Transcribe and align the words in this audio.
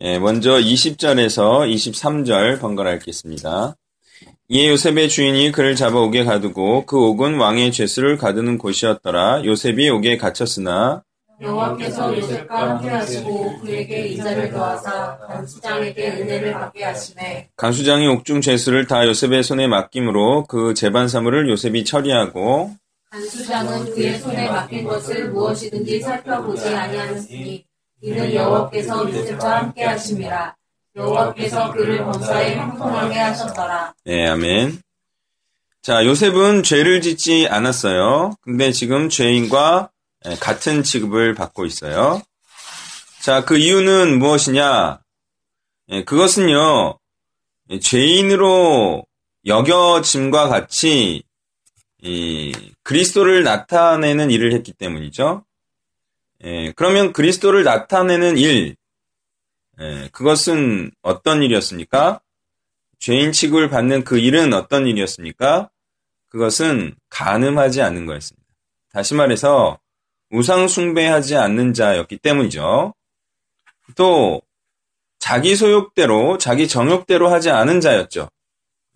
예, 0.00 0.18
먼저 0.20 0.52
20절에서 0.52 1.68
23절 1.72 2.60
번갈아 2.60 2.94
읽겠습니다. 2.94 3.74
이에 4.48 4.68
요셉의 4.70 5.08
주인이 5.08 5.50
그를 5.50 5.74
잡아 5.74 5.98
옥에 5.98 6.24
가두고 6.24 6.86
그 6.86 6.98
옥은 6.98 7.36
왕의 7.36 7.72
죄수를 7.72 8.16
가두는 8.16 8.58
곳이었더라. 8.58 9.44
요셉이 9.44 9.90
옥에 9.90 10.16
갇혔으나 10.16 11.02
여호와께서 11.40 12.16
요셉과 12.16 12.70
함께 12.70 12.88
하시고 12.88 13.60
그에게 13.60 14.06
이자를 14.08 14.50
더하사 14.50 15.18
간수장에게 15.18 16.10
은혜를 16.12 16.52
받게 16.52 16.84
하시매 16.84 17.48
간수장이 17.56 18.08
옥중 18.08 18.40
죄수를 18.40 18.86
다 18.86 19.06
요셉의 19.06 19.42
손에 19.42 19.68
맡김으로 19.68 20.44
그 20.48 20.74
재반 20.74 21.08
사물을 21.08 21.48
요셉이 21.48 21.84
처리하고 21.84 22.72
간수장은 23.10 23.94
그의 23.94 24.18
손에 24.18 24.48
맡긴 24.48 24.84
것을 24.84 25.30
무엇이든지 25.30 26.00
살펴보지 26.00 26.68
아니하였으니 26.68 27.67
이는 28.00 28.32
여호와께서 28.32 29.10
요셉과 29.10 29.58
함께 29.58 29.84
하심이라 29.84 30.54
여호와께서 30.96 31.72
그를 31.72 31.98
범사에 32.04 32.56
형통하게 32.56 33.18
하셨더라 33.18 33.94
네, 34.04 34.26
아멘. 34.28 34.80
자, 35.82 36.04
요셉은 36.04 36.64
죄를 36.64 37.00
짓지 37.00 37.46
않았어요. 37.48 38.34
근데 38.42 38.72
지금 38.72 39.08
죄인과 39.08 39.90
예, 40.26 40.34
같은 40.34 40.82
취급을 40.82 41.34
받고 41.34 41.64
있어요. 41.66 42.20
자, 43.22 43.44
그 43.44 43.56
이유는 43.56 44.18
무엇이냐? 44.18 45.00
예, 45.90 46.04
그것은요, 46.04 46.98
예, 47.70 47.78
죄인으로 47.78 49.04
여겨짐과 49.46 50.48
같이 50.48 51.22
이 52.02 52.52
그리스도를 52.82 53.44
나타내는 53.44 54.30
일을 54.30 54.52
했기 54.52 54.72
때문이죠. 54.72 55.44
예, 56.44 56.72
그러면 56.76 57.12
그리스도를 57.12 57.64
나타내는 57.64 58.38
일, 58.38 58.76
예, 59.80 60.08
그것은 60.12 60.90
어떤 61.02 61.42
일이었습니까? 61.42 62.20
죄인 62.98 63.32
취급을 63.32 63.68
받는 63.70 64.04
그 64.04 64.18
일은 64.18 64.52
어떤 64.52 64.86
일이었습니까? 64.86 65.70
그것은 66.28 66.94
가늠하지 67.10 67.82
않는 67.82 68.06
거였습니다. 68.06 68.46
다시 68.92 69.14
말해서 69.14 69.78
우상 70.30 70.68
숭배하지 70.68 71.36
않는 71.36 71.74
자였기 71.74 72.18
때문이죠. 72.18 72.94
또 73.96 74.42
자기 75.18 75.56
소욕대로 75.56 76.38
자기 76.38 76.68
정욕대로 76.68 77.28
하지 77.28 77.50
않은 77.50 77.80
자였죠. 77.80 78.28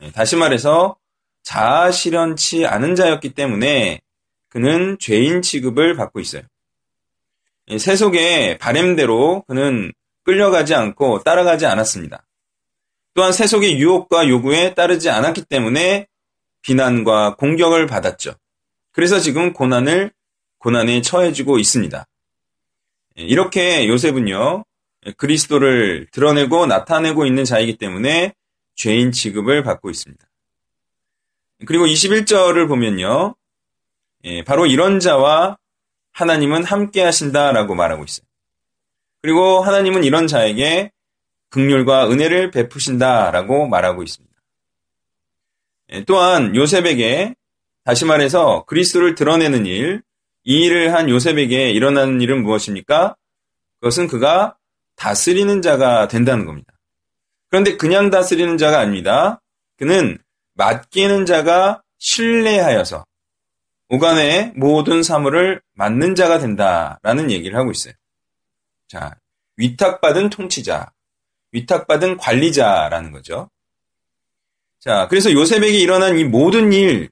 예, 0.03 0.11
다시 0.12 0.37
말해서 0.37 0.97
자아 1.43 1.91
실현치 1.91 2.66
않은 2.66 2.95
자였기 2.95 3.34
때문에 3.34 4.00
그는 4.49 4.97
죄인 5.00 5.43
취급을 5.43 5.97
받고 5.97 6.21
있어요. 6.21 6.43
예, 7.69 7.78
세속의 7.78 8.59
바램대로 8.59 9.45
그는 9.47 9.93
끌려가지 10.25 10.75
않고 10.75 11.23
따라가지 11.23 11.67
않았습니다. 11.67 12.25
또한 13.15 13.33
세속의 13.33 13.78
유혹과 13.78 14.28
요구에 14.28 14.75
따르지 14.75 15.11
않았기 15.11 15.45
때문에 15.45 16.06
비난과 16.62 17.37
공격을 17.37 17.87
받았죠. 17.87 18.34
그래서 18.93 19.21
지금 19.21 19.53
고난을 19.53 20.12
고난에 20.59 21.03
처해지고 21.03 21.59
있습니다. 21.59 22.06
예, 23.19 23.22
이렇게 23.22 23.89
요셉은요 23.89 24.65
그리스도를 25.17 26.06
드러내고 26.12 26.67
나타내고 26.67 27.27
있는 27.27 27.45
자이기 27.45 27.77
때문에 27.77 28.34
죄인 28.75 29.12
취급을 29.12 29.62
받고 29.62 29.91
있습니다. 29.91 30.25
그리고 31.67 31.87
21절을 31.87 32.69
보면요, 32.69 33.34
예, 34.25 34.43
바로 34.45 34.67
이런 34.67 35.01
자와 35.01 35.59
하나님은 36.12 36.65
함께 36.65 37.03
하신다라고 37.03 37.75
말하고 37.75 38.05
있어요. 38.05 38.27
그리고 39.23 39.61
하나님은 39.61 40.05
이런 40.05 40.27
자에게 40.27 40.91
극률과 41.50 42.11
은혜를 42.11 42.50
베푸신다라고 42.50 43.69
말하고 43.69 44.03
있습니다. 44.03 44.34
예, 45.93 46.05
또한 46.05 46.56
요셉에게 46.56 47.34
다시 47.84 48.05
말해서 48.05 48.65
그리스도를 48.67 49.15
드러내는 49.15 49.67
일, 49.67 50.03
이 50.45 50.65
일을 50.65 50.95
한 50.95 51.09
요셉에게 51.09 51.71
일어나는 51.71 52.21
일은 52.21 52.43
무엇입니까? 52.43 53.17
그것은 53.81 54.09
그가 54.09 54.56
다스리는 54.97 55.62
자가 55.62 56.09
된다는 56.09 56.47
겁니다. 56.47 56.72
그런데 57.51 57.77
그냥 57.77 58.11
다스리는 58.11 58.56
자가 58.56 58.78
아닙니다. 58.78 59.41
그는 59.77 60.19
맡기는 60.55 61.27
자가 61.27 61.83
신뢰하여서 61.99 63.05
오간의 63.92 64.54
모든 64.56 65.03
사물을 65.03 65.60
맡는 65.75 66.14
자가 66.14 66.38
된다라는 66.38 67.30
얘기를 67.30 67.58
하고 67.58 67.70
있어요. 67.70 67.92
자, 68.88 69.14
위탁받은 69.58 70.30
통치자, 70.30 70.91
위탁받은 71.50 72.16
관리자라는 72.16 73.12
거죠. 73.12 73.50
자, 74.80 75.08
그래서 75.08 75.30
요셉에게 75.30 75.78
일어난 75.78 76.19
이 76.19 76.25
모든 76.25 76.72
일, 76.72 77.10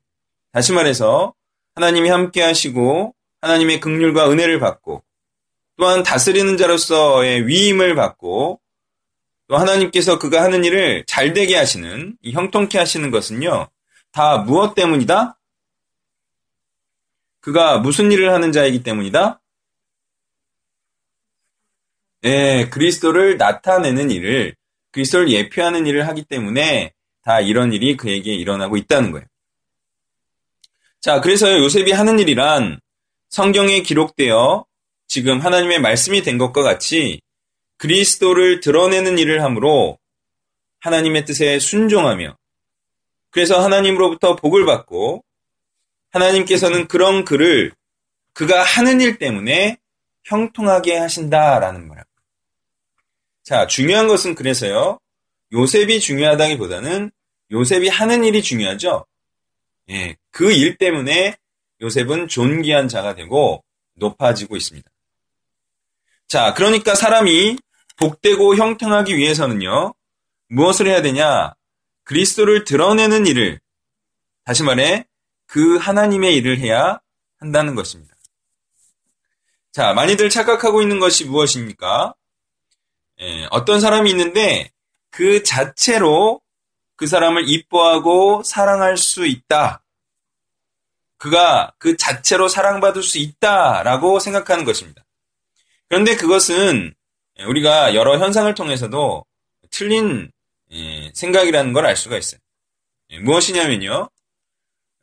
다시 0.52 0.72
말해서 0.72 1.34
하나님이 1.74 2.08
함께 2.08 2.40
하시고 2.40 3.14
하나님의 3.42 3.80
긍휼과 3.80 4.30
은혜를 4.30 4.58
받고 4.58 5.04
또한 5.76 6.02
다스리는 6.02 6.56
자로서의 6.56 7.46
위임을 7.46 7.94
받고 7.94 8.58
또 9.48 9.56
하나님께서 9.58 10.18
그가 10.18 10.42
하는 10.42 10.64
일을 10.64 11.04
잘 11.06 11.34
되게 11.34 11.56
하시는 11.56 12.16
이 12.22 12.32
형통케 12.32 12.78
하시는 12.78 13.10
것은요. 13.10 13.68
다 14.12 14.38
무엇 14.38 14.74
때문이다? 14.74 15.36
그가 17.40 17.78
무슨 17.78 18.12
일을 18.12 18.32
하는 18.32 18.52
자이기 18.52 18.82
때문이다? 18.82 19.40
예, 22.24 22.68
그리스도를 22.70 23.38
나타내는 23.38 24.10
일을 24.10 24.54
그리스도를 24.92 25.30
예표하는 25.30 25.86
일을 25.86 26.06
하기 26.08 26.24
때문에 26.24 26.92
다 27.22 27.40
이런 27.40 27.72
일이 27.72 27.96
그에게 27.96 28.34
일어나고 28.34 28.76
있다는 28.76 29.12
거예요. 29.12 29.26
자, 31.00 31.20
그래서 31.20 31.58
요셉이 31.58 31.92
하는 31.92 32.18
일이란 32.18 32.78
성경에 33.30 33.82
기록되어 33.82 34.66
지금 35.06 35.40
하나님의 35.40 35.80
말씀이 35.80 36.22
된 36.22 36.36
것과 36.36 36.62
같이 36.62 37.20
그리스도를 37.78 38.60
드러내는 38.60 39.18
일을 39.18 39.42
함으로 39.42 39.98
하나님의 40.80 41.24
뜻에 41.24 41.58
순종하며 41.58 42.36
그래서 43.30 43.62
하나님으로부터 43.62 44.36
복을 44.36 44.66
받고 44.66 45.24
하나님께서는 46.10 46.88
그런 46.88 47.24
그를 47.24 47.72
그가 48.32 48.62
하는 48.62 49.00
일 49.00 49.18
때문에 49.18 49.78
형통하게 50.24 50.96
하신다라는 50.98 51.80
말입니다. 51.80 52.04
자, 53.42 53.66
중요한 53.66 54.06
것은 54.06 54.34
그래서요. 54.34 54.98
요셉이 55.52 56.00
중요하다기보다는 56.00 57.10
요셉이 57.50 57.88
하는 57.88 58.22
일이 58.24 58.42
중요하죠. 58.42 59.04
예, 59.90 60.16
그 60.30 60.52
일 60.52 60.76
때문에 60.76 61.36
요셉은 61.80 62.28
존귀한 62.28 62.86
자가 62.88 63.14
되고 63.14 63.64
높아지고 63.94 64.56
있습니다. 64.56 64.88
자, 66.28 66.54
그러니까 66.54 66.94
사람이 66.94 67.58
복되고 67.96 68.54
형통하기 68.56 69.16
위해서는요, 69.16 69.94
무엇을 70.48 70.86
해야 70.86 71.02
되냐? 71.02 71.54
그리스도를 72.04 72.64
드러내는 72.64 73.26
일을, 73.26 73.60
다시 74.44 74.62
말해, 74.62 75.04
그 75.50 75.78
하나님의 75.78 76.36
일을 76.36 76.60
해야 76.60 77.00
한다는 77.40 77.74
것입니다. 77.74 78.14
자, 79.72 79.92
많이들 79.94 80.30
착각하고 80.30 80.80
있는 80.80 81.00
것이 81.00 81.24
무엇입니까? 81.24 82.14
예, 83.20 83.48
어떤 83.50 83.80
사람이 83.80 84.08
있는데, 84.10 84.70
그 85.10 85.42
자체로 85.42 86.40
그 86.94 87.08
사람을 87.08 87.48
이뻐하고 87.48 88.44
사랑할 88.44 88.96
수 88.96 89.26
있다. 89.26 89.82
그가 91.16 91.72
그 91.78 91.96
자체로 91.96 92.46
사랑받을 92.46 93.02
수 93.02 93.18
있다라고 93.18 94.20
생각하는 94.20 94.64
것입니다. 94.64 95.04
그런데 95.88 96.14
그것은 96.14 96.94
우리가 97.44 97.96
여러 97.96 98.18
현상을 98.20 98.54
통해서도 98.54 99.26
틀린 99.70 100.30
예, 100.70 101.10
생각이라는 101.12 101.72
걸 101.72 101.86
알 101.86 101.96
수가 101.96 102.16
있어요. 102.18 102.40
예, 103.10 103.18
무엇이냐면요. 103.18 104.10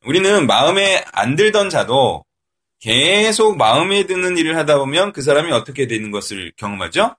우리는 0.07 0.47
마음에 0.47 1.03
안 1.11 1.35
들던 1.35 1.69
자도 1.69 2.23
계속 2.79 3.57
마음에 3.57 4.05
드는 4.05 4.37
일을 4.37 4.55
하다 4.55 4.77
보면 4.77 5.11
그 5.11 5.21
사람이 5.21 5.51
어떻게 5.51 5.85
되는 5.85 6.11
것을 6.11 6.53
경험하죠? 6.55 7.17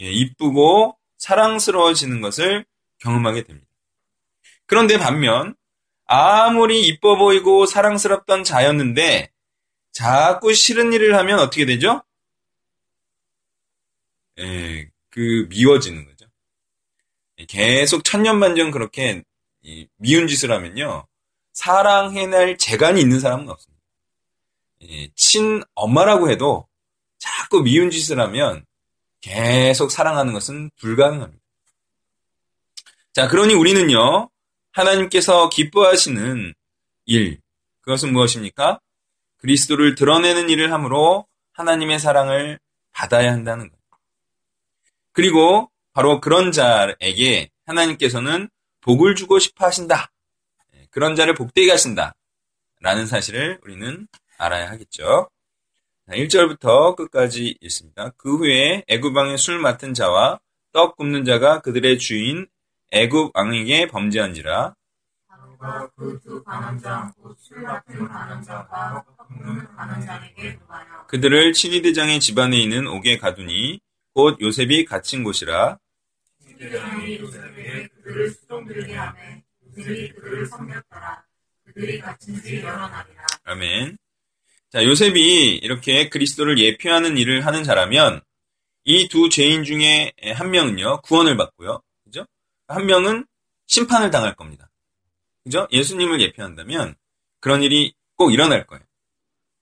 예, 0.00 0.10
이쁘고 0.10 0.96
사랑스러워지는 1.18 2.22
것을 2.22 2.64
경험하게 3.00 3.44
됩니다. 3.44 3.68
그런데 4.64 4.96
반면 4.96 5.54
아무리 6.06 6.86
이뻐 6.86 7.18
보이고 7.18 7.66
사랑스럽던 7.66 8.44
자였는데 8.44 9.30
자꾸 9.92 10.54
싫은 10.54 10.94
일을 10.94 11.14
하면 11.16 11.38
어떻게 11.38 11.66
되죠? 11.66 12.02
예, 14.38 14.88
그 15.10 15.46
미워지는 15.50 16.06
거죠. 16.06 16.24
계속 17.46 18.04
천년만년 18.04 18.70
그렇게 18.70 19.22
미운 19.98 20.28
짓을 20.28 20.50
하면요. 20.50 21.06
사랑해낼 21.60 22.56
재간이 22.56 23.02
있는 23.02 23.20
사람은 23.20 23.48
없습니다. 23.50 23.84
예, 24.82 25.10
친 25.14 25.62
엄마라고 25.74 26.30
해도 26.30 26.66
자꾸 27.18 27.62
미운 27.62 27.90
짓을 27.90 28.18
하면 28.18 28.64
계속 29.20 29.90
사랑하는 29.90 30.32
것은 30.32 30.70
불가능합니다. 30.76 31.44
자, 33.12 33.28
그러니 33.28 33.52
우리는요, 33.52 34.30
하나님께서 34.72 35.50
기뻐하시는 35.50 36.54
일, 37.04 37.40
그것은 37.82 38.14
무엇입니까? 38.14 38.80
그리스도를 39.36 39.96
드러내는 39.96 40.48
일을 40.48 40.72
함으로 40.72 41.26
하나님의 41.52 41.98
사랑을 41.98 42.58
받아야 42.92 43.32
한다는 43.32 43.68
것. 43.68 43.76
그리고 45.12 45.70
바로 45.92 46.20
그런 46.20 46.52
자에게 46.52 47.50
하나님께서는 47.66 48.48
복을 48.80 49.14
주고 49.14 49.38
싶어 49.38 49.66
하신다. 49.66 50.10
예, 50.90 50.92
그런 50.92 51.14
자를 51.14 51.34
복되게 51.34 51.70
하신다. 51.70 52.14
라는 52.80 53.06
사실을 53.06 53.58
우리는 53.62 54.08
알아야 54.38 54.70
하겠죠. 54.70 55.28
1절부터 56.08 56.96
끝까지 56.96 57.56
있습니다. 57.60 58.10
그 58.16 58.38
후에 58.38 58.84
애굽왕의 58.88 59.38
술 59.38 59.58
맡은 59.58 59.94
자와 59.94 60.40
떡 60.72 60.96
굽는 60.96 61.24
자가 61.24 61.60
그들의 61.60 61.98
주인 61.98 62.46
애굽 62.90 63.32
왕에게 63.34 63.88
범죄한지라 63.88 64.74
그두 65.94 66.42
반환장 66.42 67.12
술 67.38 67.60
맡은 67.62 68.08
반환장과 68.08 69.04
떡 69.06 69.28
굽는 69.28 69.76
반환장에게 69.76 70.54
누가요 70.54 71.04
그들을 71.06 71.52
치리대장의 71.52 72.18
집안에 72.20 72.56
있는 72.56 72.86
옥에 72.86 73.18
가두니 73.18 73.80
곧 74.14 74.40
요셉이 74.40 74.86
갇힌 74.86 75.22
곳이라 75.22 75.78
요셉에게 76.60 77.88
그들을 77.88 78.30
수종들게 78.30 78.94
하매 78.94 79.39
날이라 82.88 83.26
아멘. 83.44 83.98
자, 84.70 84.84
요셉이 84.84 85.56
이렇게 85.56 86.08
그리스도를 86.08 86.58
예표하는 86.58 87.18
일을 87.18 87.44
하는 87.46 87.64
자라면 87.64 88.20
이 88.84 89.08
두 89.08 89.28
죄인 89.28 89.64
중에 89.64 90.12
한 90.34 90.50
명은요, 90.50 91.02
구원을 91.02 91.36
받고요. 91.36 91.82
그죠? 92.04 92.26
한 92.68 92.86
명은 92.86 93.26
심판을 93.66 94.10
당할 94.10 94.34
겁니다. 94.34 94.70
그죠? 95.44 95.68
예수님을 95.72 96.20
예표한다면 96.20 96.94
그런 97.40 97.62
일이 97.62 97.94
꼭 98.16 98.32
일어날 98.32 98.66
거예요. 98.66 98.82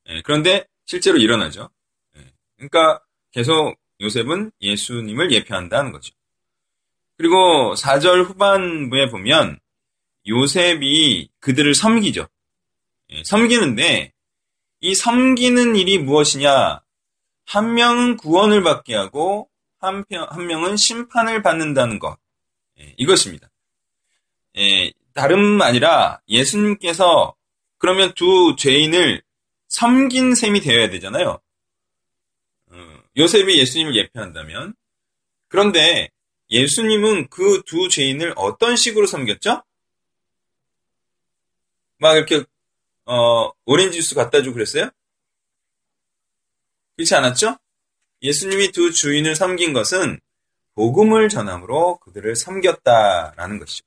예, 0.08 0.22
그런데 0.22 0.66
실제로 0.84 1.18
일어나죠. 1.18 1.70
예, 2.16 2.32
그러니까 2.56 3.00
계속 3.30 3.76
요셉은 4.00 4.52
예수님을 4.60 5.32
예표한다는 5.32 5.92
거죠. 5.92 6.14
그리고 7.16 7.74
4절 7.74 8.24
후반부에 8.24 9.10
보면 9.10 9.58
요셉이 10.28 11.30
그들을 11.40 11.74
섬기죠. 11.74 12.28
예, 13.10 13.22
섬기는데 13.24 14.12
이 14.80 14.94
섬기는 14.94 15.74
일이 15.76 15.98
무엇이냐? 15.98 16.82
한 17.46 17.74
명은 17.74 18.18
구원을 18.18 18.62
받게 18.62 18.94
하고 18.94 19.48
한, 19.78 20.04
한 20.28 20.46
명은 20.46 20.76
심판을 20.76 21.42
받는다는 21.42 21.98
것. 21.98 22.18
예, 22.78 22.94
이것입니다. 22.98 23.48
예, 24.58 24.92
다름 25.14 25.60
아니라 25.62 26.20
예수님께서 26.28 27.34
그러면 27.78 28.12
두 28.14 28.54
죄인을 28.56 29.22
섬긴 29.68 30.34
셈이 30.34 30.60
되어야 30.60 30.90
되잖아요. 30.90 31.40
어, 32.70 32.98
요셉이 33.16 33.58
예수님을 33.58 33.96
예표한다면 33.96 34.74
그런데 35.48 36.10
예수님은 36.50 37.28
그 37.28 37.62
두 37.66 37.88
죄인을 37.88 38.34
어떤 38.36 38.76
식으로 38.76 39.06
섬겼죠? 39.06 39.62
막 41.98 42.16
이렇게 42.16 42.44
어, 43.04 43.50
오렌지 43.64 44.00
주스 44.00 44.14
갖다 44.14 44.42
주고 44.42 44.54
그랬어요? 44.54 44.90
그렇지 46.96 47.14
않았죠? 47.14 47.56
예수님이 48.22 48.72
두 48.72 48.92
주인을 48.92 49.36
섬긴 49.36 49.72
것은 49.72 50.20
복음을 50.74 51.28
전함으로 51.28 51.98
그들을 51.98 52.36
섬겼다라는 52.36 53.58
것이죠. 53.58 53.84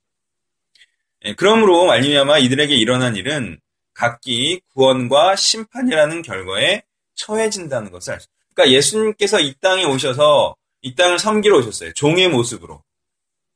예, 1.26 1.36
그러므로 1.36 1.86
말미암아 1.86 2.40
이들에게 2.40 2.76
일어난 2.76 3.16
일은 3.16 3.60
각기 3.94 4.62
구원과 4.74 5.36
심판이라는 5.36 6.22
결과에 6.22 6.84
처해진다는 7.16 7.92
것을 7.92 8.14
알수. 8.14 8.28
그러니까 8.54 8.76
예수님께서 8.76 9.40
이 9.40 9.54
땅에 9.62 9.86
오셔서 9.86 10.56
이 10.82 10.96
땅을 10.96 11.20
섬기러 11.20 11.58
오셨어요. 11.60 11.94
종의 11.94 12.30
모습으로. 12.30 12.84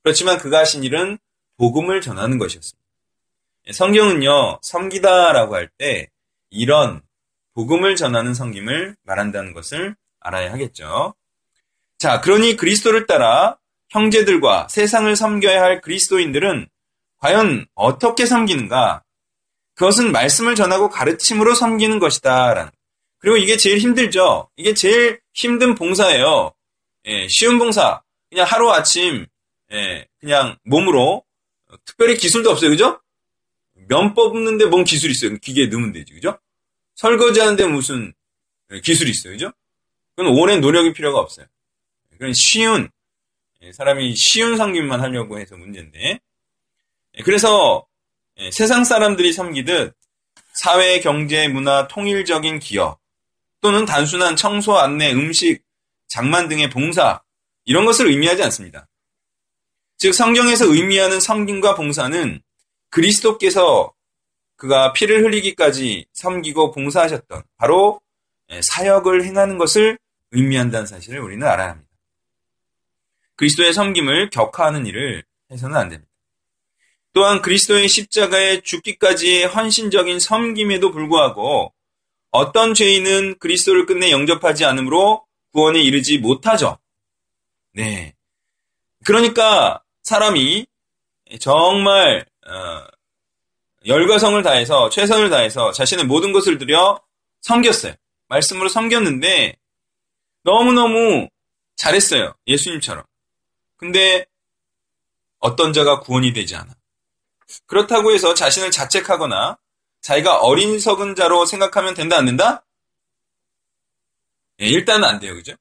그렇지만 0.04 0.38
그가 0.38 0.60
하신 0.60 0.84
일은 0.84 1.18
복음을 1.58 2.02
전하는 2.02 2.38
것이었습니다. 2.38 2.85
예, 3.68 3.72
성경은요, 3.72 4.60
섬기다라고 4.62 5.56
할 5.56 5.70
때 5.78 6.10
이런 6.50 7.02
복음을 7.54 7.96
전하는 7.96 8.34
섬김을 8.34 8.96
말한다는 9.04 9.54
것을 9.54 9.96
알아야 10.20 10.52
하겠죠. 10.52 11.16
자, 11.98 12.22
그러니 12.22 12.56
그리스도를 12.56 13.08
따라 13.08 13.58
형제들과 13.90 14.68
세상을 14.70 15.16
섬겨야 15.16 15.62
할 15.62 15.82
그리스도인들은 15.82 16.68
과연 17.20 17.66
어떻게 17.76 18.26
섬기는가? 18.26 19.04
그것은 19.76 20.12
말씀을 20.12 20.56
전하고 20.56 20.90
가르침으로 20.90 21.54
섬기는 21.56 22.00
것이다. 22.00 22.72
그리고 23.20 23.38
이게 23.38 23.58
제일 23.58 23.80
힘들죠. 23.80 24.50
이게 24.56 24.74
제일 24.74 25.20
힘든 25.34 25.76
봉사예요. 25.76 26.54
예, 27.06 27.28
쉬운 27.28 27.58
봉사. 27.58 28.02
그냥 28.30 28.46
하루 28.48 28.72
아침, 28.72 29.26
예, 29.72 30.08
그냥 30.20 30.58
몸으로, 30.64 31.24
특별히 31.86 32.16
기술도 32.18 32.52
없어요. 32.52 32.70
그죠? 32.70 33.00
면 33.88 34.14
뽑는데 34.14 34.66
뭔 34.66 34.84
기술이 34.84 35.12
있어요? 35.12 35.38
기계에 35.38 35.68
넣으면 35.68 35.92
되지, 35.92 36.14
그죠? 36.14 36.38
설거지 36.96 37.40
하는데 37.40 37.66
무슨 37.68 38.14
기술이 38.84 39.12
있어요, 39.12 39.34
그죠? 39.34 39.52
그건 40.16 40.34
오랜 40.34 40.62
노력이 40.62 40.94
필요가 40.94 41.20
없어요. 41.20 41.46
그건 42.12 42.34
쉬운, 42.34 42.90
예, 43.62 43.72
사람이 43.72 44.16
쉬운 44.16 44.58
섬김만 44.58 45.02
하려고 45.02 45.40
해서 45.40 45.58
문제인데. 45.58 46.20
예, 47.18 47.24
그래서 47.24 47.86
예, 48.38 48.52
세상 48.52 48.84
사람들이 48.84 49.34
섬기듯 49.34 49.94
사회, 50.54 51.02
경제, 51.02 51.48
문화, 51.50 51.88
통일적인 51.88 52.60
기업, 52.60 53.00
또는 53.60 53.86
단순한 53.86 54.36
청소, 54.36 54.78
안내, 54.78 55.12
음식, 55.12 55.64
장만 56.08 56.48
등의 56.48 56.70
봉사, 56.70 57.22
이런 57.66 57.86
것을 57.86 58.08
의미하지 58.08 58.42
않습니다. 58.44 58.88
즉, 59.98 60.14
성경에서 60.14 60.66
의미하는 60.66 61.20
섬김과 61.20 61.76
봉사는 61.76 62.42
그리스도께서 62.96 63.94
그가 64.56 64.94
피를 64.94 65.26
흘리기까지 65.26 66.06
섬기고 66.14 66.72
봉사하셨던 66.72 67.44
바로 67.58 68.00
예, 68.52 68.62
사역을 68.62 69.26
행하는 69.26 69.58
것을 69.58 70.00
의미한다는 70.32 70.88
사실을 70.88 71.20
우리는 71.20 71.46
알아야 71.46 71.72
합니다. 71.72 71.90
그리스도의 73.36 73.74
섬김을 73.74 74.30
격하하는 74.30 74.86
일을 74.86 75.26
해서는 75.52 75.76
안 75.76 75.90
됩니다. 75.90 76.10
또한 77.12 77.42
그리스도의 77.42 77.90
십자가에 77.90 78.62
죽기까지의 78.62 79.48
헌신적인 79.48 80.20
섬김에도 80.20 80.92
불구하고 80.92 81.74
어떤 82.32 82.74
죄인은 82.74 83.40
그리스도를 83.40 83.86
끝내 83.86 84.12
영접하지 84.12 84.64
않으므로 84.64 85.26
구원에 85.52 85.82
이르지 85.82 86.18
못하죠. 86.20 86.78
네. 87.74 88.14
그러니까 89.04 89.84
사람이 90.04 90.66
정말 91.40 92.26
어, 92.48 92.86
열과 93.86 94.18
성을 94.20 94.42
다해서 94.44 94.90
최선을 94.90 95.30
다해서 95.30 95.72
자신의 95.72 96.06
모든 96.06 96.32
것을 96.32 96.58
들여 96.58 97.02
섬겼어요. 97.42 97.94
말씀으로 98.28 98.70
섬겼는데 98.70 99.58
너무너무 100.44 101.30
잘했어요. 101.76 102.34
예수님처럼. 102.48 103.04
근데 103.78 104.26
어떤 105.40 105.74
자가 105.74 106.00
구원이 106.00 106.34
되지 106.34 106.56
않아. 106.56 106.74
그렇다고 107.68 108.12
해서 108.12 108.34
자신을 108.34 108.72
자책하거나 108.72 109.58
자기가 110.02 110.40
어린석은 110.40 111.16
자로 111.16 111.46
생각하면 111.46 111.94
된다 111.94 112.18
안 112.18 112.26
된다? 112.26 112.64
예, 114.62 114.68
일단은 114.68 115.08
안 115.08 115.20
돼요. 115.20 115.34
그죠? 115.36 115.54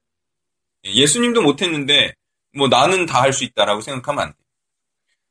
예, 0.85 0.91
예수님도 0.93 1.41
못했는데 1.41 2.15
뭐 2.55 2.67
나는 2.67 3.05
다 3.05 3.21
할 3.21 3.33
수 3.33 3.43
있다라고 3.43 3.81
생각하면 3.81 4.23
안 4.23 4.29
돼요. 4.33 4.44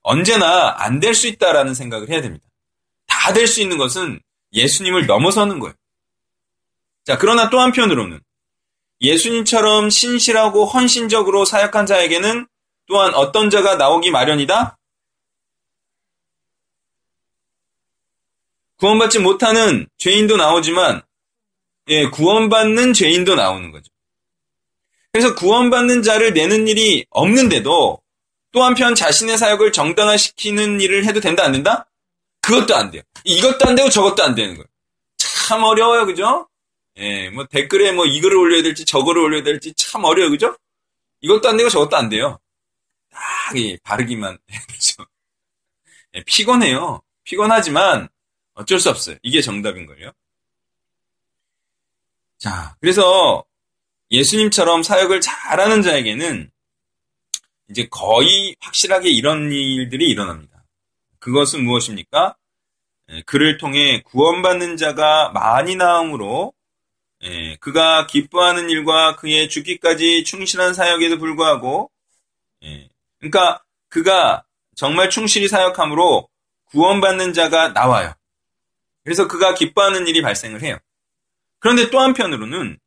언제나 0.04 0.75
안 0.78 1.00
될 1.00 1.14
수 1.14 1.26
있다라는 1.26 1.75
생각을 1.75 2.08
해야 2.11 2.20
됩니다. 2.20 2.44
다 3.06 3.32
될 3.32 3.46
수 3.46 3.61
있는 3.61 3.78
것은 3.78 4.20
예수님을 4.52 5.06
넘어서는 5.06 5.58
거예요. 5.58 5.75
자, 7.04 7.18
그러나 7.18 7.50
또 7.50 7.58
한편으로는 7.58 8.20
예수님처럼 9.00 9.90
신실하고 9.90 10.66
헌신적으로 10.66 11.44
사역한 11.44 11.87
자에게는 11.87 12.46
또한 12.87 13.14
어떤 13.14 13.50
자가 13.50 13.76
나오기 13.76 14.11
마련이다? 14.11 14.78
구원받지 18.76 19.18
못하는 19.20 19.87
죄인도 19.99 20.37
나오지만, 20.37 21.02
예, 21.88 22.08
구원받는 22.11 22.92
죄인도 22.92 23.34
나오는 23.34 23.70
거죠. 23.70 23.90
그래서 25.12 25.34
구원받는 25.34 26.02
자를 26.02 26.34
내는 26.34 26.68
일이 26.68 27.06
없는데도 27.11 28.00
또 28.54 28.62
한편 28.62 28.94
자신의 28.94 29.37
사역을 29.37 29.73
정당화시키는 29.73 30.80
일을 30.80 31.04
해도 31.06 31.18
된다, 31.18 31.42
안 31.44 31.50
된다? 31.50 31.90
그것도 32.40 32.76
안 32.76 32.92
돼요. 32.92 33.02
이것도 33.25 33.68
안 33.68 33.75
되고 33.75 33.90
저것도 33.90 34.23
안 34.23 34.37
되는 34.37 34.54
거예요. 34.54 34.64
참 35.16 35.64
어려워요, 35.64 36.06
그죠? 36.06 36.49
예, 36.96 37.30
뭐 37.30 37.44
댓글에 37.46 37.90
뭐 37.90 38.06
이거를 38.06 38.37
올려야 38.37 38.62
될지 38.62 38.84
저거를 38.84 39.20
올려야 39.20 39.42
될지 39.42 39.75
참 39.75 40.04
어려워요, 40.04 40.30
그죠? 40.30 40.56
이것도 41.20 41.49
안 41.49 41.56
되고 41.56 41.68
저것도 41.68 41.96
안 41.96 42.08
돼요. 42.08 42.38
딱, 43.11 43.58
예, 43.58 43.76
바르기만 43.82 44.38
되죠. 44.46 45.04
예, 46.14 46.23
피곤해요. 46.25 47.02
피곤하지만 47.25 48.08
어쩔 48.54 48.78
수 48.78 48.88
없어요. 48.88 49.16
이게 49.25 49.40
정답인걸요. 49.42 50.12
자, 52.38 52.76
그래서 52.80 53.44
예수님처럼 54.12 54.84
사역을 54.84 55.20
잘하는 55.20 55.82
자에게는 55.82 56.52
이제 57.71 57.88
거의 57.90 58.56
확실하게 58.61 59.11
이런 59.11 59.50
일들이 59.50 60.09
일어납니다. 60.09 60.64
그것은 61.18 61.64
무엇입니까? 61.64 62.37
예, 63.11 63.23
그를 63.23 63.59
통해 63.59 64.02
구원받는 64.02 64.76
자가 64.76 65.30
많이 65.30 65.76
나옴으로 65.76 66.52
예, 67.23 67.56
그가 67.56 68.06
기뻐하는 68.06 68.71
일과 68.71 69.16
그의 69.16 69.49
죽기까지 69.49 70.25
충실한 70.25 70.75
사역에도 70.75 71.18
불구하고 71.18 71.90
예, 72.64 72.88
그러니까 73.18 73.62
그가 73.88 74.44
정말 74.75 75.09
충실히 75.09 75.49
사역함으로 75.49 76.28
구원받는 76.66 77.33
자가 77.33 77.68
나와요. 77.68 78.12
그래서 79.04 79.28
그가 79.28 79.54
기뻐하는 79.54 80.09
일이 80.09 80.23
발생을 80.23 80.62
해요. 80.62 80.78
그런데 81.61 81.88
또 81.90 82.00
한편으로는 82.00 82.78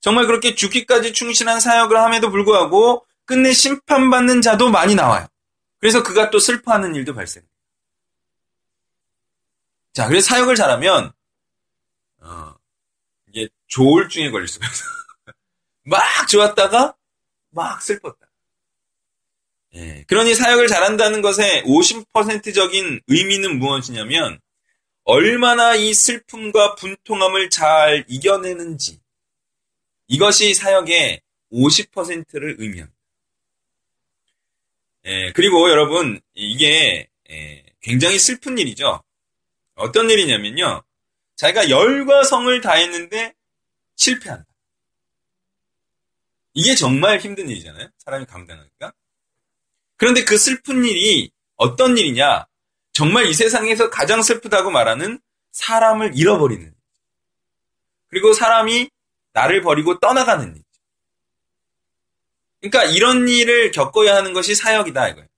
정말 0.00 0.26
그렇게 0.26 0.54
죽기까지 0.54 1.12
충실한 1.12 1.60
사역을 1.60 1.96
함에도 1.96 2.30
불구하고 2.30 3.05
끝내 3.26 3.52
심판받는 3.52 4.40
자도 4.40 4.70
많이 4.70 4.94
나와요. 4.94 5.26
그래서 5.78 6.02
그가 6.02 6.30
또 6.30 6.38
슬퍼하는 6.38 6.94
일도 6.94 7.14
발생해요. 7.14 7.48
자, 9.92 10.08
그래서 10.08 10.28
사역을 10.28 10.56
잘하면 10.56 11.12
어, 12.20 12.54
이게 13.28 13.48
조울증에 13.66 14.30
걸릴 14.30 14.48
수가 14.48 14.66
있어요. 14.66 14.88
막 15.84 16.28
좋았다가 16.28 16.94
막 17.50 17.82
슬펐다. 17.82 18.26
예, 19.74 20.04
그러니 20.08 20.34
사역을 20.34 20.68
잘한다는 20.68 21.20
것의 21.20 21.64
50%적인 21.64 23.00
의미는 23.08 23.58
무엇이냐면 23.58 24.40
얼마나 25.04 25.74
이 25.74 25.92
슬픔과 25.94 26.74
분통함을 26.76 27.50
잘 27.50 28.04
이겨내는지 28.08 29.00
이것이 30.08 30.54
사역의 30.54 31.20
50%를 31.52 32.56
의미합니다. 32.58 32.95
예, 35.06 35.32
그리고 35.32 35.70
여러분 35.70 36.20
이게 36.34 37.08
예, 37.30 37.64
굉장히 37.80 38.18
슬픈 38.18 38.58
일이죠. 38.58 39.02
어떤 39.74 40.10
일이냐면요. 40.10 40.82
자기가 41.36 41.70
열과 41.70 42.24
성을 42.24 42.60
다했는데 42.60 43.34
실패한다. 43.94 44.44
이게 46.54 46.74
정말 46.74 47.20
힘든 47.20 47.48
일이잖아요. 47.48 47.88
사람이 47.98 48.26
감당하니까. 48.26 48.92
그런데 49.96 50.24
그 50.24 50.36
슬픈 50.38 50.84
일이 50.84 51.30
어떤 51.56 51.96
일이냐? 51.96 52.46
정말 52.92 53.26
이 53.26 53.34
세상에서 53.34 53.90
가장 53.90 54.22
슬프다고 54.22 54.70
말하는 54.70 55.20
사람을 55.52 56.12
잃어버리는 56.14 56.64
일. 56.64 56.72
그리고 58.08 58.32
사람이 58.32 58.90
나를 59.32 59.60
버리고 59.60 59.98
떠나가는 60.00 60.56
일. 60.56 60.62
그러니까 62.60 62.84
이런 62.84 63.28
일을 63.28 63.70
겪어야 63.70 64.16
하는 64.16 64.32
것이 64.32 64.54
사역이다 64.54 65.08
이거예요. 65.08 65.28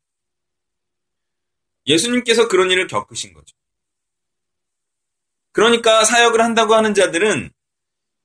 예수님께서 1.86 2.48
그런 2.48 2.70
일을 2.70 2.86
겪으신 2.86 3.32
거죠. 3.32 3.56
그러니까 5.52 6.04
사역을 6.04 6.40
한다고 6.40 6.74
하는 6.74 6.94
자들은 6.94 7.50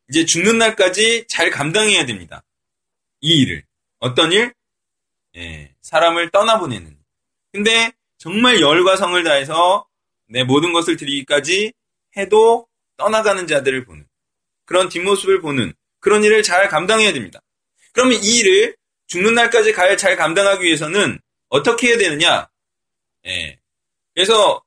이제 0.09 0.25
죽는 0.25 0.57
날까지 0.57 1.25
잘 1.27 1.49
감당해야 1.49 2.05
됩니다. 2.05 2.43
이 3.21 3.41
일을. 3.41 3.63
어떤 3.99 4.31
일? 4.31 4.53
예, 5.35 5.73
사람을 5.81 6.29
떠나보내는. 6.29 6.91
일. 6.91 6.97
근데 7.51 7.93
정말 8.17 8.61
열과 8.61 8.97
성을 8.97 9.21
다해서 9.23 9.87
내 10.27 10.43
모든 10.43 10.73
것을 10.73 10.97
드리기까지 10.97 11.73
해도 12.17 12.67
떠나가는 12.97 13.47
자들을 13.47 13.85
보는 13.85 14.05
그런 14.65 14.89
뒷모습을 14.89 15.41
보는 15.41 15.73
그런 15.99 16.23
일을 16.23 16.43
잘 16.43 16.67
감당해야 16.67 17.13
됩니다. 17.13 17.41
그러면 17.93 18.21
이 18.23 18.39
일을 18.39 18.75
죽는 19.13 19.35
날까지 19.35 19.75
잘 19.99 20.15
감당하기 20.17 20.63
위해서는 20.63 21.19
어떻게 21.49 21.89
해야 21.89 21.97
되느냐? 21.99 22.49
예. 23.27 23.59
그래서 24.15 24.63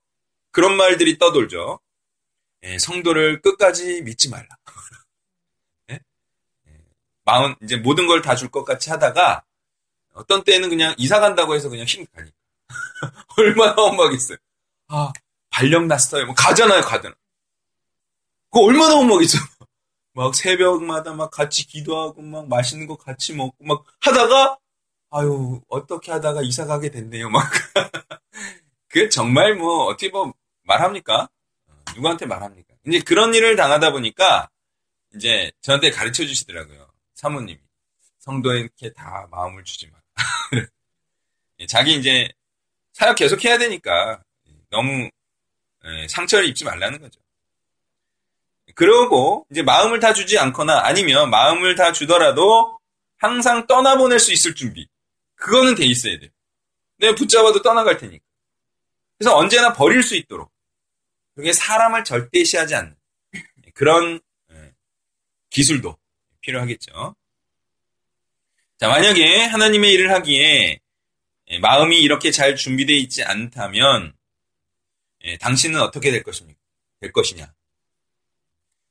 그런 0.52 0.76
말들이 0.76 1.18
떠돌죠. 1.18 1.80
예, 2.62 2.78
성도를 2.78 3.42
끝까지 3.42 4.02
믿지 4.02 4.28
말라. 4.30 4.46
예? 5.90 5.98
예. 6.68 6.72
마음 7.24 7.56
이제 7.60 7.74
모든 7.76 8.06
걸 8.06 8.22
다 8.22 8.36
줄 8.36 8.52
것 8.52 8.62
같이 8.64 8.88
하다가 8.90 9.42
어떤 10.14 10.44
때는 10.44 10.68
그냥 10.68 10.94
이사 10.96 11.18
간다고 11.18 11.56
해서 11.56 11.68
그냥 11.68 11.84
힘 11.86 12.06
가니까 12.06 12.36
얼마나 13.38 13.72
험하겠어요. 13.72 14.38
아 14.86 15.12
발령 15.50 15.88
났어요. 15.88 16.26
뭐 16.26 16.36
가잖아요, 16.36 16.82
가든. 16.82 17.12
그거 18.52 18.66
얼마나 18.66 18.94
험하겠어요. 18.94 19.42
막 20.16 20.34
새벽마다 20.34 21.12
막 21.12 21.30
같이 21.30 21.66
기도하고 21.66 22.22
막 22.22 22.48
맛있는 22.48 22.86
거 22.86 22.96
같이 22.96 23.34
먹고 23.34 23.62
막 23.62 23.84
하다가 24.00 24.56
아유 25.10 25.60
어떻게 25.68 26.10
하다가 26.10 26.40
이사 26.40 26.64
가게 26.64 26.90
됐네요. 26.90 27.28
막 27.28 27.44
그게 28.88 29.10
정말 29.10 29.54
뭐 29.56 29.84
어떻게 29.84 30.08
뭐 30.08 30.32
말합니까? 30.62 31.28
누구한테 31.94 32.24
말합니까? 32.24 32.74
이제 32.86 33.00
그런 33.00 33.34
일을 33.34 33.56
당하다 33.56 33.92
보니까 33.92 34.48
이제 35.14 35.52
저한테 35.60 35.90
가르쳐 35.90 36.24
주시더라고요. 36.24 36.90
사모님이. 37.14 37.60
성도에게 38.20 38.94
다 38.94 39.28
마음을 39.30 39.64
주지 39.64 39.86
마. 39.88 39.98
자기 41.68 41.94
이제 41.94 42.32
사역 42.94 43.16
계속 43.16 43.44
해야 43.44 43.58
되니까 43.58 44.22
너무 44.70 45.10
예, 45.84 46.08
상처를 46.08 46.48
입지 46.48 46.64
말라는 46.64 47.02
거죠. 47.02 47.20
그러고 48.74 49.46
이제 49.50 49.62
마음을 49.62 50.00
다 50.00 50.12
주지 50.12 50.38
않거나 50.38 50.82
아니면 50.84 51.30
마음을 51.30 51.76
다 51.76 51.92
주더라도 51.92 52.78
항상 53.16 53.66
떠나보낼 53.66 54.18
수 54.18 54.32
있을 54.32 54.54
준비. 54.54 54.86
그거는 55.36 55.74
돼 55.74 55.84
있어야 55.84 56.18
돼요. 56.18 56.30
내가 56.98 57.14
붙잡아도 57.14 57.62
떠나갈 57.62 57.98
테니까. 57.98 58.24
그래서 59.18 59.36
언제나 59.36 59.72
버릴 59.72 60.02
수 60.02 60.14
있도록 60.16 60.50
그게 61.34 61.52
사람을 61.52 62.04
절대시하지 62.04 62.74
않는 62.74 62.96
그런 63.74 64.20
예, 64.52 64.72
기술도 65.50 65.96
필요하겠죠. 66.40 67.14
자, 68.78 68.88
만약에 68.88 69.44
하나님의 69.44 69.92
일을 69.92 70.12
하기에 70.12 70.80
예, 71.48 71.58
마음이 71.58 72.00
이렇게 72.00 72.30
잘 72.30 72.56
준비되어 72.56 72.96
있지 72.96 73.22
않다면 73.22 74.14
예, 75.24 75.38
당신은 75.38 75.80
어떻게 75.80 76.10
될 76.10 76.22
것입니까? 76.22 76.58
될 77.00 77.12
것이냐? 77.12 77.52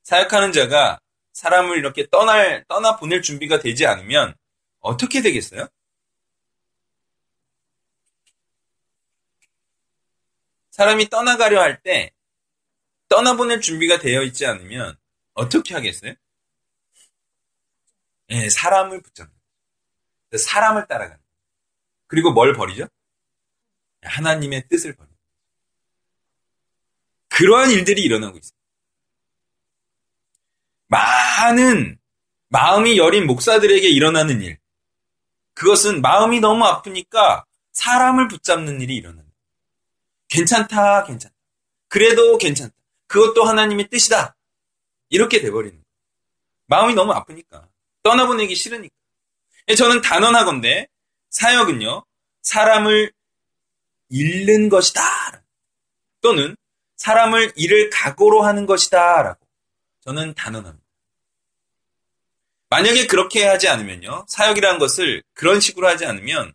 사역하는 0.05 0.51
자가 0.51 0.99
사람을 1.33 1.77
이렇게 1.79 2.07
떠날 2.09 2.63
떠나 2.67 2.95
보낼 2.95 3.21
준비가 3.21 3.59
되지 3.59 3.85
않으면 3.87 4.35
어떻게 4.79 5.21
되겠어요? 5.21 5.67
사람이 10.71 11.09
떠나가려 11.09 11.59
할 11.59 11.81
때 11.81 12.11
떠나보낼 13.07 13.61
준비가 13.61 13.99
되어 13.99 14.23
있지 14.23 14.45
않으면 14.45 14.97
어떻게 15.33 15.73
하겠어요? 15.73 16.13
예, 18.29 18.49
사람을 18.49 19.01
붙잡는 19.01 19.33
사람을 20.37 20.87
따라가는 20.87 21.23
그리고 22.07 22.31
뭘 22.31 22.53
버리죠? 22.53 22.87
하나님의 24.01 24.67
뜻을 24.67 24.95
버리는 24.95 25.15
그러한 27.29 27.71
일들이 27.71 28.01
일어나고 28.03 28.37
있습니다. 28.37 28.64
많은 30.95 31.97
마음이 32.49 32.97
여린 32.97 33.27
목사들에게 33.27 33.87
일어나는 33.87 34.41
일. 34.41 34.57
그것은 35.53 36.01
마음이 36.01 36.39
너무 36.39 36.63
아프니까 36.65 37.45
사람을 37.71 38.27
붙잡는 38.27 38.81
일이 38.81 38.95
일어난다. 38.95 39.31
괜찮다, 40.29 41.03
괜찮다. 41.03 41.35
그래도 41.87 42.37
괜찮다. 42.37 42.73
그것도 43.07 43.43
하나님의 43.43 43.89
뜻이다. 43.89 44.35
이렇게 45.09 45.41
돼버리는 45.41 45.75
거예요. 45.75 45.85
마음이 46.67 46.93
너무 46.93 47.11
아프니까. 47.13 47.67
떠나보내기 48.03 48.55
싫으니까. 48.55 48.93
예, 49.69 49.75
저는 49.75 50.01
단언하건대 50.01 50.87
사역은요, 51.29 52.05
사람을 52.41 53.11
잃는 54.09 54.69
것이다. 54.69 55.01
또는 56.21 56.55
사람을 56.95 57.53
잃을 57.55 57.89
각오로 57.89 58.43
하는 58.43 58.65
것이다. 58.65 59.21
라고 59.21 59.45
저는 60.01 60.33
단언합니다. 60.35 60.84
만약에 62.75 63.07
그렇게 63.07 63.45
하지 63.45 63.69
않으면요, 63.69 64.25
사역이라는 64.27 64.79
것을 64.79 65.23
그런 65.33 65.61
식으로 65.61 65.87
하지 65.87 66.05
않으면 66.05 66.51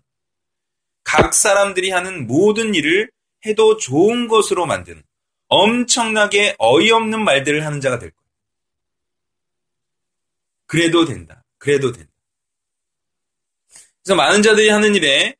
각 1.03 1.33
사람들이 1.33 1.91
하는 1.91 2.27
모든 2.27 2.75
일을 2.75 3.11
해도 3.47 3.79
좋은 3.79 4.29
것으로 4.29 4.67
만드는 4.67 5.03
엄청나게 5.49 6.57
어이없는 6.59 7.25
말들을 7.25 7.65
하는 7.65 7.81
자가 7.81 7.99
될 7.99 8.11
거예요. 8.11 8.31
그래도 10.67 11.07
된다. 11.07 11.43
그래도 11.57 11.91
된다. 11.91 12.11
그래서 14.03 14.15
많은 14.15 14.43
자들이 14.43 14.69
하는 14.69 14.95
일에 14.95 15.37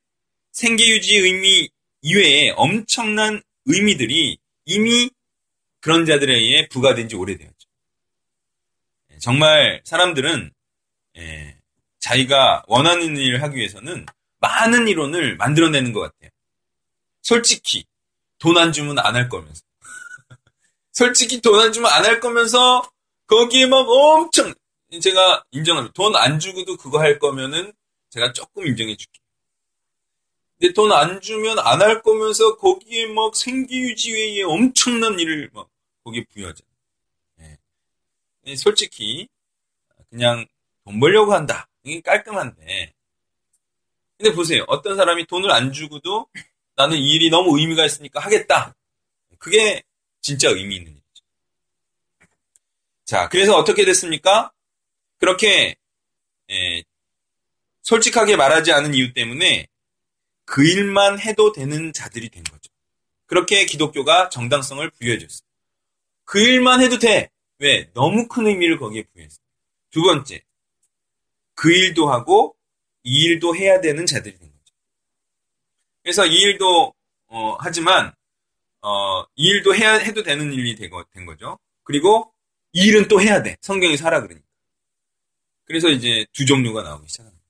생계유지 0.53 1.15
의미 1.15 1.69
이외에 2.01 2.55
엄청난 2.57 3.43
의미들이 3.67 4.39
이미 4.65 5.11
그런 5.81 6.07
자들에 6.07 6.35
의해 6.35 6.69
부과된 6.69 7.11
지 7.11 7.17
오래되었죠. 7.17 7.69
정말 9.21 9.83
사람들은 9.85 10.53
예, 11.21 11.57
자기가 12.01 12.65
원하는 12.67 13.17
일을 13.17 13.43
하기 13.43 13.57
위해서는 13.57 14.07
많은 14.39 14.89
이론을 14.89 15.37
만들어내는 15.37 15.93
것 15.93 16.01
같아요. 16.01 16.31
솔직히 17.23 17.85
돈 18.39 18.57
안 18.59 18.73
주면 18.73 18.99
안 18.99 19.15
할 19.15 19.29
거면서 19.29 19.61
솔직히 20.93 21.41
돈 21.41 21.61
안 21.61 21.73
주면 21.73 21.91
안 21.93 22.05
할 22.05 22.21
거면서 22.21 22.91
거기에 23.27 23.67
막 23.67 23.87
엄청 23.89 24.53
제가 25.03 25.45
인정합니다. 25.53 25.93
돈 25.93 26.17
안 26.17 26.41
주고도 26.41 26.77
그거 26.77 26.99
할 27.01 27.19
거면은 27.19 27.73
제가 28.11 28.33
조금 28.33 28.67
인정해 28.67 28.97
줄게요. 28.97 29.21
근데 30.59 30.73
돈 30.75 30.91
안 30.93 31.21
주면 31.21 31.59
안 31.59 31.81
할 31.83 32.03
거면서 32.03 32.57
거기에 32.57 33.07
막 33.09 33.37
생기유지회에 33.37 34.43
엄청난 34.43 35.19
일을 35.21 35.51
막 35.53 35.69
거기에 36.05 36.25
부여하잖아요. 36.33 36.71
네. 38.45 38.57
솔직히 38.57 39.29
그냥 40.11 40.47
돈 40.91 40.99
벌려고 40.99 41.33
한다. 41.33 41.69
이게 41.85 42.01
깔끔한데. 42.01 42.93
근데 44.19 44.35
보세요. 44.35 44.65
어떤 44.67 44.97
사람이 44.97 45.27
돈을 45.27 45.51
안 45.51 45.73
주고도 45.73 46.27
나는 46.75 46.97
이 46.97 47.15
일이 47.15 47.31
너무 47.31 47.59
의미가 47.59 47.87
있으니까 47.87 48.21
하겠다. 48.21 48.75
그게 49.39 49.83
진짜 50.21 50.49
의미 50.51 50.77
있는 50.77 50.93
일이죠. 50.93 51.25
자, 53.05 53.29
그래서 53.29 53.57
어떻게 53.57 53.85
됐습니까? 53.85 54.53
그렇게 55.19 55.77
예, 56.51 56.83
솔직하게 57.83 58.37
말하지 58.37 58.73
않은 58.73 58.95
이유 58.95 59.13
때문에 59.13 59.69
그 60.45 60.67
일만 60.67 61.21
해도 61.21 61.53
되는 61.53 61.93
자들이 61.93 62.29
된 62.29 62.43
거죠. 62.43 62.71
그렇게 63.27 63.65
기독교가 63.65 64.29
정당성을 64.29 64.91
부여해줬어요. 64.91 65.47
그 66.25 66.41
일만 66.41 66.83
해도 66.83 66.99
돼. 66.99 67.31
왜? 67.59 67.91
너무 67.95 68.27
큰 68.27 68.49
의미를 68.49 68.79
거기에 68.79 69.05
부여했어요. 69.05 69.41
두 69.91 70.03
번째, 70.03 70.43
그 71.61 71.71
일도 71.71 72.11
하고 72.11 72.57
이 73.03 73.23
일도 73.25 73.55
해야 73.55 73.83
되는 73.83 74.07
자들이 74.07 74.39
된 74.39 74.49
거죠. 74.51 74.75
그래서 76.03 76.25
이 76.25 76.35
일도 76.35 76.95
어, 77.27 77.57
하지만 77.61 78.15
어, 78.81 79.25
이 79.37 79.47
일도 79.49 79.75
해야 79.75 79.93
해도 79.97 80.23
되는 80.23 80.55
일이 80.55 80.75
된, 80.75 80.89
거, 80.89 81.05
된 81.13 81.27
거죠. 81.27 81.59
그리고 81.83 82.33
이 82.73 82.87
일은 82.87 83.09
또 83.09 83.21
해야 83.21 83.43
돼. 83.43 83.59
성경이 83.61 83.99
살아 83.99 84.23
그러니까. 84.23 84.47
그래서 85.67 85.91
이제 85.91 86.25
두 86.33 86.47
종류가 86.47 86.83
나오기 86.83 87.07
시작합니다. 87.07 87.45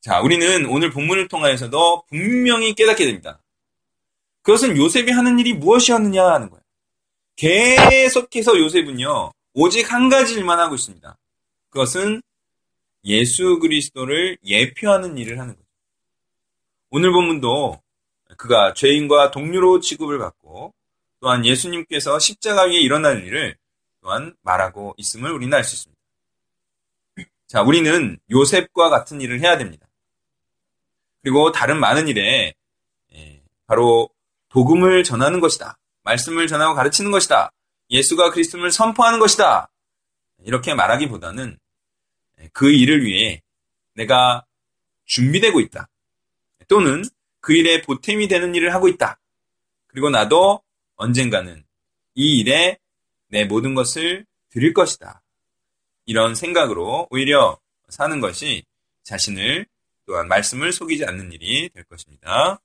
자, 0.00 0.20
우리는 0.20 0.66
오늘 0.66 0.90
본문을 0.90 1.28
통하여서도 1.28 2.06
분명히 2.08 2.74
깨닫게 2.74 3.06
됩니다. 3.06 3.40
그것은 4.42 4.76
요셉이 4.76 5.12
하는 5.12 5.38
일이 5.38 5.52
무엇이었느냐 5.52 6.24
하는 6.24 6.50
거예요. 6.50 6.62
계속해서 7.36 8.58
요셉은요, 8.58 9.32
오직 9.54 9.92
한 9.92 10.08
가지 10.08 10.34
일만 10.34 10.58
하고 10.58 10.74
있습니다. 10.74 11.16
그것은 11.74 12.22
예수 13.04 13.58
그리스도를 13.58 14.38
예표하는 14.44 15.18
일을 15.18 15.40
하는 15.40 15.56
거죠. 15.56 15.66
오늘 16.90 17.10
본문도 17.10 17.82
그가 18.36 18.74
죄인과 18.74 19.32
동료로 19.32 19.80
취급을 19.80 20.18
받고 20.20 20.72
또한 21.18 21.44
예수님께서 21.44 22.20
십자가 22.20 22.62
위에 22.62 22.78
일어날 22.78 23.24
일을 23.24 23.56
또한 24.00 24.36
말하고 24.42 24.94
있음을 24.98 25.32
우리는 25.32 25.52
알 25.52 25.64
수 25.64 25.74
있습니다. 25.74 26.00
자, 27.48 27.62
우리는 27.62 28.18
요셉과 28.30 28.88
같은 28.88 29.20
일을 29.20 29.40
해야 29.40 29.58
됩니다. 29.58 29.84
그리고 31.22 31.50
다른 31.50 31.80
많은 31.80 32.06
일에 32.06 32.54
예, 33.14 33.42
바로 33.66 34.08
복음을 34.50 35.02
전하는 35.02 35.40
것이다. 35.40 35.76
말씀을 36.04 36.46
전하고 36.46 36.76
가르치는 36.76 37.10
것이다. 37.10 37.50
예수가 37.90 38.30
그리스도를 38.30 38.70
선포하는 38.70 39.18
것이다. 39.18 39.68
이렇게 40.44 40.74
말하기보다는 40.74 41.58
그 42.52 42.70
일을 42.70 43.04
위해 43.04 43.42
내가 43.94 44.44
준비되고 45.06 45.60
있다. 45.60 45.88
또는 46.68 47.02
그 47.40 47.54
일에 47.54 47.82
보탬이 47.82 48.28
되는 48.28 48.54
일을 48.54 48.72
하고 48.74 48.88
있다. 48.88 49.20
그리고 49.86 50.10
나도 50.10 50.62
언젠가는 50.96 51.64
이 52.14 52.40
일에 52.40 52.78
내 53.28 53.44
모든 53.44 53.74
것을 53.74 54.24
드릴 54.50 54.72
것이다. 54.72 55.22
이런 56.06 56.34
생각으로 56.34 57.06
오히려 57.10 57.58
사는 57.88 58.20
것이 58.20 58.64
자신을 59.02 59.66
또한 60.06 60.28
말씀을 60.28 60.72
속이지 60.72 61.04
않는 61.04 61.32
일이 61.32 61.68
될 61.70 61.84
것입니다. 61.84 62.60